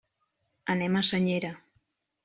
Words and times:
Anem 0.75 0.95
a 0.95 1.05
Senyera. 1.13 1.55